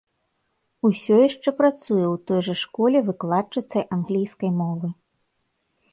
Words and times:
Усё 0.87 1.15
яшчэ 1.23 1.49
працуе 1.59 2.05
ў 2.13 2.23
той 2.31 2.41
жа 2.49 2.55
школе 2.63 2.99
выкладчыцай 3.11 3.83
англійскай 3.99 4.51
мовы. 4.63 4.87